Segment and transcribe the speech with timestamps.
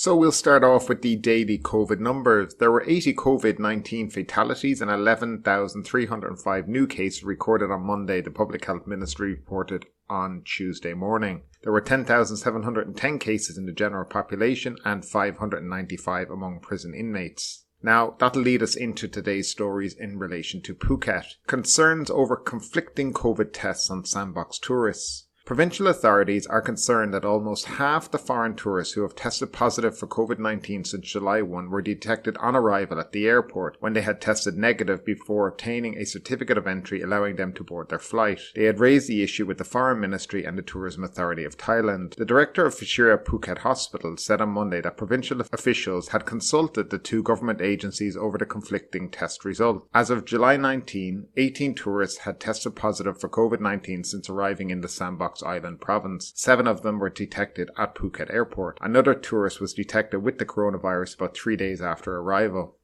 [0.00, 2.54] So we'll start off with the daily COVID numbers.
[2.54, 8.86] There were 80 COVID-19 fatalities and 11,305 new cases recorded on Monday, the Public Health
[8.86, 11.42] Ministry reported on Tuesday morning.
[11.64, 17.66] There were 10,710 cases in the general population and 595 among prison inmates.
[17.82, 21.26] Now, that'll lead us into today's stories in relation to Phuket.
[21.46, 25.26] Concerns over conflicting COVID tests on sandbox tourists.
[25.50, 30.06] Provincial authorities are concerned that almost half the foreign tourists who have tested positive for
[30.06, 34.20] COVID 19 since July 1 were detected on arrival at the airport when they had
[34.20, 38.40] tested negative before obtaining a certificate of entry allowing them to board their flight.
[38.54, 42.14] They had raised the issue with the Foreign Ministry and the Tourism Authority of Thailand.
[42.14, 46.98] The director of Vachira Phuket Hospital said on Monday that provincial officials had consulted the
[46.98, 49.84] two government agencies over the conflicting test results.
[49.92, 54.80] As of July 19, 18 tourists had tested positive for COVID 19 since arriving in
[54.80, 56.32] the sandbox Island province.
[56.34, 58.78] Seven of them were detected at Phuket Airport.
[58.80, 62.76] Another tourist was detected with the coronavirus about three days after arrival.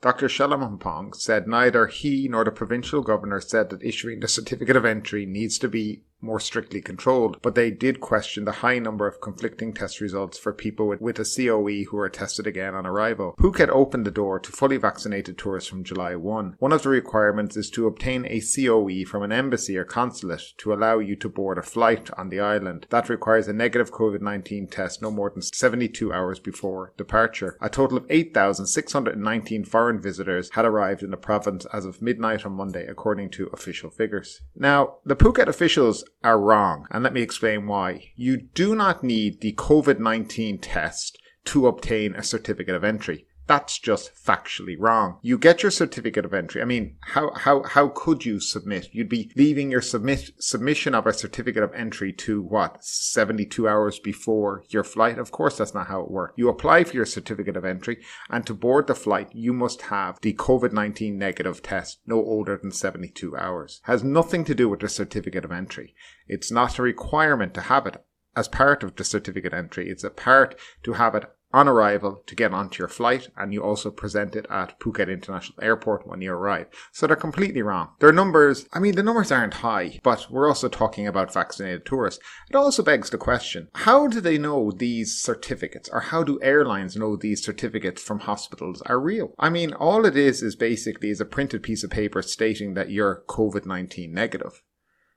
[0.00, 0.28] Dr.
[0.28, 5.24] Chalermphong said neither he nor the provincial governor said that issuing the certificate of entry
[5.24, 9.72] needs to be more strictly controlled, but they did question the high number of conflicting
[9.72, 13.34] test results for people with, with a COE who are tested again on arrival.
[13.38, 16.56] Phuket opened the door to fully vaccinated tourists from July 1.
[16.58, 20.72] One of the requirements is to obtain a COE from an embassy or consulate to
[20.72, 22.86] allow you to board a flight on the island.
[22.90, 27.56] That requires a negative COVID 19 test no more than 72 hours before departure.
[27.60, 32.52] A total of 8,619 foreign visitors had arrived in the province as of midnight on
[32.52, 34.40] Monday, according to official figures.
[34.56, 38.10] Now, the Phuket officials are wrong, and let me explain why.
[38.16, 43.26] You do not need the COVID 19 test to obtain a certificate of entry.
[43.46, 45.18] That's just factually wrong.
[45.20, 46.62] You get your certificate of entry.
[46.62, 48.88] I mean, how, how, how could you submit?
[48.92, 52.82] You'd be leaving your submit, submission of a certificate of entry to what?
[52.82, 55.18] 72 hours before your flight?
[55.18, 56.34] Of course, that's not how it works.
[56.36, 57.98] You apply for your certificate of entry
[58.30, 62.72] and to board the flight, you must have the COVID-19 negative test no older than
[62.72, 63.80] 72 hours.
[63.84, 65.94] Has nothing to do with the certificate of entry.
[66.26, 68.02] It's not a requirement to have it
[68.36, 69.88] as part of the certificate entry.
[69.88, 73.62] It's a part to have it on arrival to get onto your flight, and you
[73.62, 76.66] also present it at Phuket International Airport when you arrive.
[76.90, 77.90] So they're completely wrong.
[78.00, 82.20] Their numbers, I mean, the numbers aren't high, but we're also talking about vaccinated tourists.
[82.50, 86.96] It also begs the question how do they know these certificates, or how do airlines
[86.96, 89.32] know these certificates from hospitals are real?
[89.38, 92.90] I mean, all it is is basically is a printed piece of paper stating that
[92.90, 94.60] you're COVID 19 negative.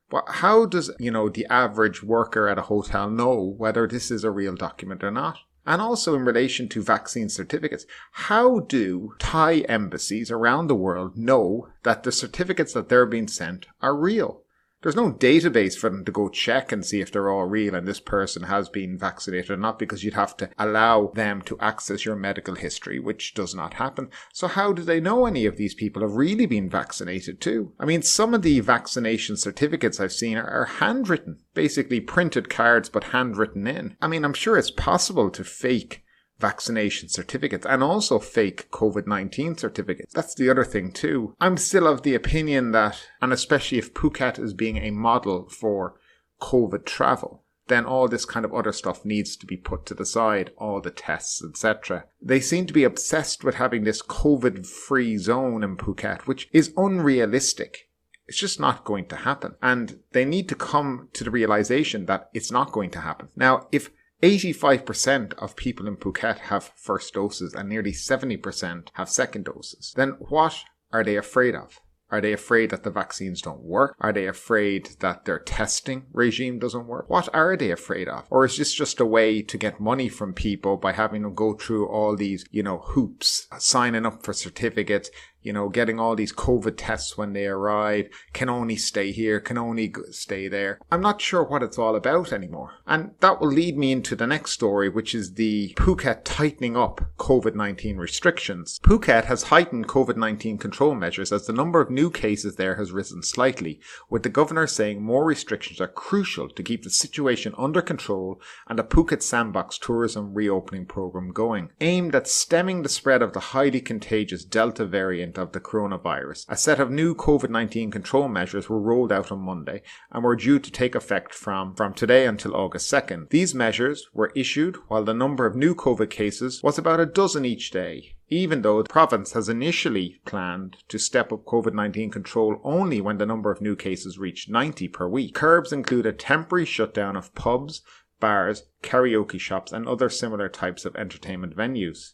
[0.10, 4.24] But how does, you know, the average worker at a hotel know whether this is
[4.24, 5.40] a real document or not?
[5.68, 11.68] And also in relation to vaccine certificates, how do Thai embassies around the world know
[11.84, 14.44] that the certificates that they're being sent are real?
[14.88, 17.86] There's no database for them to go check and see if they're all real and
[17.86, 22.06] this person has been vaccinated or not because you'd have to allow them to access
[22.06, 24.10] your medical history, which does not happen.
[24.32, 27.74] So how do they know any of these people have really been vaccinated too?
[27.78, 33.12] I mean, some of the vaccination certificates I've seen are, handwritten, basically printed cards but
[33.12, 33.98] handwritten in.
[34.02, 36.06] I mean, I'm sure it's possible to fake
[36.40, 40.14] vaccination certificates and also fake COVID 19 certificates.
[40.14, 41.36] That's the other thing, too.
[41.40, 45.96] I'm still of the opinion that, and especially if Phuket is being a model for
[46.42, 50.06] COVID travel, then all this kind of other stuff needs to be put to the
[50.06, 52.06] side, all the tests, etc.
[52.22, 56.74] They seem to be obsessed with having this COVID free zone in Phuket, which is
[56.78, 57.90] unrealistic.
[58.28, 59.56] It's just not going to happen.
[59.62, 63.30] And they need to come to the realization that it's not going to happen.
[63.36, 63.90] Now, if
[64.24, 69.94] 85% of people in Phuket have first doses and nearly 70% have second doses.
[69.96, 71.80] Then what are they afraid of?
[72.10, 73.94] Are they afraid that the vaccines don't work?
[74.00, 77.10] Are they afraid that their testing regime doesn't work?
[77.10, 78.26] What are they afraid of?
[78.30, 81.54] Or is this just a way to get money from people by having them go
[81.54, 85.12] through all these, you know, hoops, signing up for certificates,
[85.42, 89.58] you know, getting all these COVID tests when they arrive, can only stay here, can
[89.58, 90.80] only stay there.
[90.92, 92.74] I'm not sure what it's all about anymore.
[92.86, 97.02] And that will lead me into the next story, which is the Phuket tightening up
[97.18, 98.80] COVID-19 restrictions.
[98.84, 103.24] Phuket has heightened COVID-19 control measures as the number of new cases there has risen
[103.24, 103.80] slightly,
[104.10, 108.78] with the governor saying more restrictions are crucial to keep the situation under control and
[108.78, 113.82] the Phuket Sandbox tourism reopening program going, aimed at stemming the spread of the highly
[113.82, 116.46] contagious Delta variant of the coronavirus.
[116.48, 119.82] A set of new COVID 19 control measures were rolled out on Monday
[120.12, 123.30] and were due to take effect from, from today until August 2nd.
[123.30, 127.46] These measures were issued while the number of new COVID cases was about a dozen
[127.46, 132.62] each day, even though the province has initially planned to step up COVID 19 control
[132.64, 135.34] only when the number of new cases reached 90 per week.
[135.34, 137.82] Curbs include a temporary shutdown of pubs,
[138.20, 142.14] bars, karaoke shops, and other similar types of entertainment venues.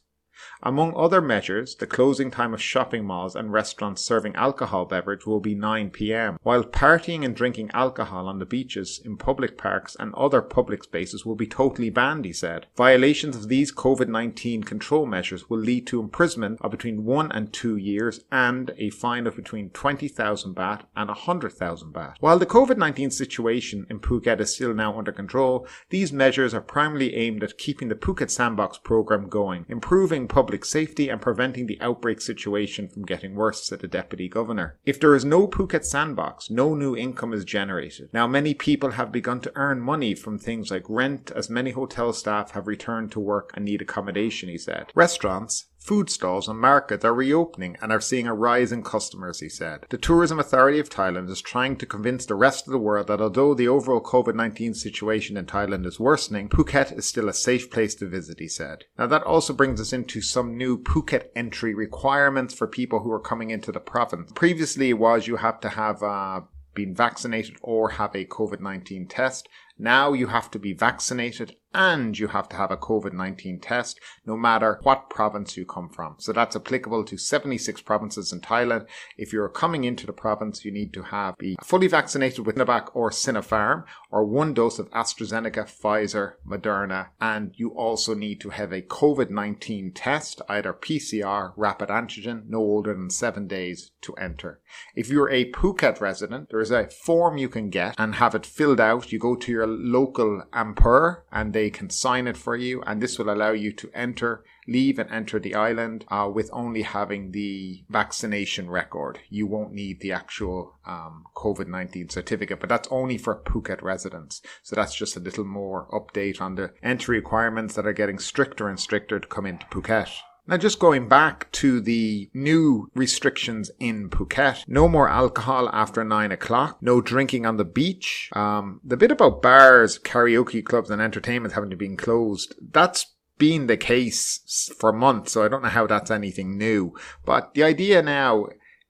[0.65, 5.41] Among other measures, the closing time of shopping malls and restaurants serving alcohol beverage will
[5.41, 10.13] be 9 pm, while partying and drinking alcohol on the beaches, in public parks and
[10.15, 12.67] other public spaces will be totally banned, he said.
[12.77, 17.75] Violations of these COVID-19 control measures will lead to imprisonment of between 1 and 2
[17.75, 22.15] years and a fine of between 20,000 baht and 100,000 baht.
[22.21, 27.15] While the COVID-19 situation in Phuket is still now under control, these measures are primarily
[27.15, 32.21] aimed at keeping the Phuket Sandbox program going, improving public safety and preventing the outbreak
[32.21, 34.77] situation from getting worse, said the Deputy Governor.
[34.85, 38.09] If there is no Phuket sandbox, no new income is generated.
[38.13, 42.13] Now, many people have begun to earn money from things like rent, as many hotel
[42.13, 44.91] staff have returned to work and need accommodation, he said.
[44.95, 49.49] Restaurants, Food stalls and markets are reopening and are seeing a rise in customers, he
[49.49, 49.85] said.
[49.89, 53.19] The Tourism Authority of Thailand is trying to convince the rest of the world that
[53.19, 57.69] although the overall COVID 19 situation in Thailand is worsening, Phuket is still a safe
[57.69, 58.85] place to visit, he said.
[58.97, 63.19] Now that also brings us into some new Phuket entry requirements for people who are
[63.19, 64.31] coming into the province.
[64.33, 66.41] Previously it was you have to have uh,
[66.73, 69.49] been vaccinated or have a COVID 19 test.
[69.77, 73.99] Now you have to be vaccinated and you have to have a COVID 19 test
[74.25, 76.15] no matter what province you come from.
[76.17, 78.87] So that's applicable to 76 provinces in Thailand.
[79.17, 82.89] If you're coming into the province, you need to have be fully vaccinated with Sinovac
[82.93, 88.71] or Sinopharm or one dose of AstraZeneca, Pfizer, Moderna, and you also need to have
[88.71, 94.61] a COVID 19 test, either PCR, rapid antigen, no older than seven days to enter.
[94.95, 98.45] If you're a Phuket resident, there is a form you can get and have it
[98.45, 99.11] filled out.
[99.11, 103.01] You go to your local Ampur and they they can sign it for you, and
[103.01, 107.31] this will allow you to enter, leave, and enter the island uh, with only having
[107.31, 109.19] the vaccination record.
[109.29, 114.41] You won't need the actual um, COVID 19 certificate, but that's only for Phuket residents.
[114.61, 118.67] So that's just a little more update on the entry requirements that are getting stricter
[118.67, 120.09] and stricter to come into Phuket.
[120.45, 126.33] Now, just going back to the new restrictions in Phuket, no more alcohol after nine
[126.33, 128.29] o'clock, no drinking on the beach.
[128.33, 133.67] Um, the bit about bars, karaoke clubs, and entertainment having to be closed, that's been
[133.67, 136.93] the case for months, so I don't know how that's anything new.
[137.25, 138.47] But the idea now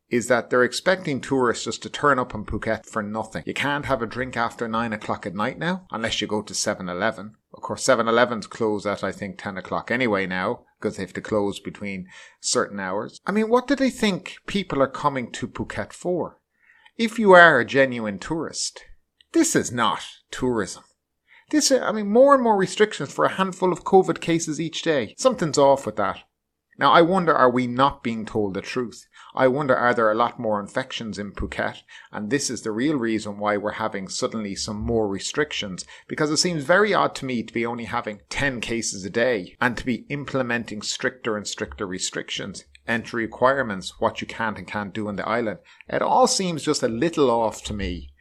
[0.09, 3.43] is that they're expecting tourists just to turn up in Phuket for nothing.
[3.45, 6.53] You can't have a drink after nine o'clock at night now, unless you go to
[6.53, 7.35] 7 Eleven.
[7.53, 11.13] Of course, 7 Elevens close at, I think, 10 o'clock anyway now because they have
[11.13, 12.09] to close between
[12.41, 13.21] certain hours.
[13.25, 16.41] I mean, what do they think people are coming to Phuket for?
[16.97, 18.83] If you are a genuine tourist,
[19.31, 20.83] this is not tourism.
[21.51, 25.15] This, I mean, more and more restrictions for a handful of COVID cases each day.
[25.17, 26.19] Something's off with that.
[26.77, 29.05] Now, I wonder, are we not being told the truth?
[29.35, 31.81] I wonder, are there a lot more infections in Phuket?
[32.11, 36.37] And this is the real reason why we're having suddenly some more restrictions, because it
[36.37, 39.85] seems very odd to me to be only having 10 cases a day and to
[39.85, 45.15] be implementing stricter and stricter restrictions entry requirements, what you can't and can't do on
[45.15, 45.59] the island.
[45.87, 48.11] It all seems just a little off to me.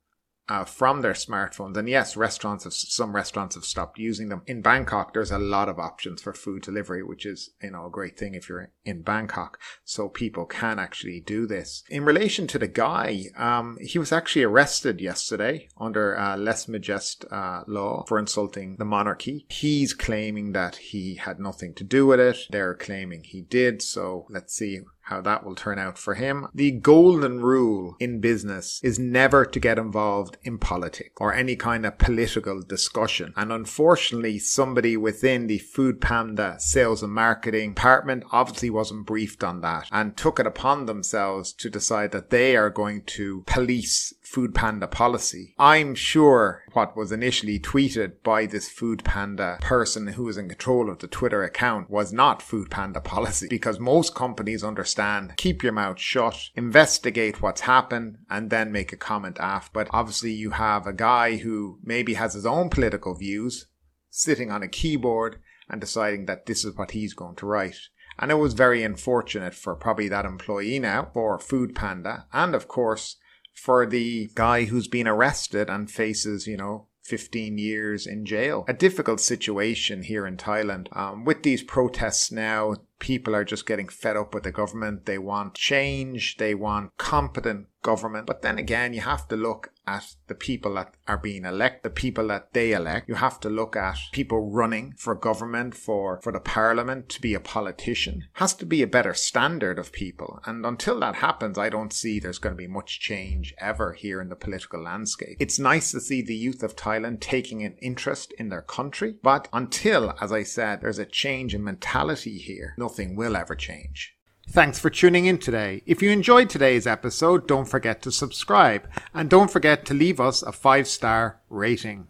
[0.49, 1.77] uh, from their smartphones.
[1.77, 4.41] And yes, restaurants have, some restaurants have stopped using them.
[4.47, 7.91] In Bangkok, there's a lot of options for food delivery, which is, you know, a
[7.91, 9.59] great thing if you're in Bangkok.
[9.83, 11.83] So people can actually do this.
[11.89, 17.25] In relation to the guy, um, he was actually arrested yesterday under uh, lèse majesté
[17.31, 19.45] uh, law for insulting the monarchy.
[19.49, 22.37] He's claiming that he had nothing to do with it.
[22.49, 23.81] They're claiming he did.
[23.81, 26.47] So let's see how that will turn out for him.
[26.53, 31.85] The golden rule in business is never to get involved in politics or any kind
[31.85, 33.33] of political discussion.
[33.37, 39.61] And unfortunately, somebody within the Food Panda sales and marketing department obviously wasn't briefed on
[39.61, 44.53] that and took it upon themselves to decide that they are going to police Food
[44.53, 45.55] Panda policy.
[45.57, 50.89] I'm sure what was initially tweeted by this Food Panda person who was in control
[50.89, 54.96] of the Twitter account was not Food Panda policy because most companies understand
[55.37, 59.71] keep your mouth shut, investigate what's happened, and then make a comment after.
[59.73, 63.67] But obviously, you have a guy who maybe has his own political views
[64.09, 67.77] sitting on a keyboard and deciding that this is what he's going to write.
[68.19, 72.67] And it was very unfortunate for probably that employee now, for Food Panda, and of
[72.67, 73.17] course,
[73.53, 78.65] for the guy who's been arrested and faces, you know, 15 years in jail.
[78.67, 80.95] A difficult situation here in Thailand.
[80.95, 85.05] Um, with these protests now, people are just getting fed up with the government.
[85.05, 86.35] They want change.
[86.35, 88.27] They want competent government.
[88.27, 92.01] But then again, you have to look at the people that are being elected, the
[92.01, 93.07] people that they elect.
[93.07, 97.33] You have to look at people running for government, for, for the parliament to be
[97.33, 98.25] a politician.
[98.33, 100.41] Has to be a better standard of people.
[100.45, 104.19] And until that happens, I don't see there's going to be much change ever here
[104.19, 105.37] in the political landscape.
[105.39, 109.15] It's nice to see the youth of Thailand taking an interest in their country.
[109.23, 114.16] But until, as I said, there's a change in mentality here, nothing will ever change.
[114.49, 115.83] Thanks for tuning in today.
[115.85, 120.41] If you enjoyed today's episode, don't forget to subscribe and don't forget to leave us
[120.41, 122.07] a five star rating.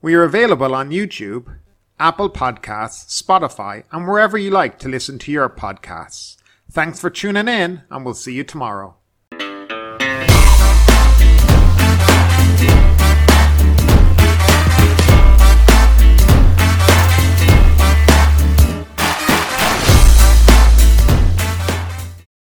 [0.00, 1.58] We are available on YouTube,
[1.98, 6.36] Apple Podcasts, Spotify, and wherever you like to listen to your podcasts.
[6.70, 8.99] Thanks for tuning in and we'll see you tomorrow.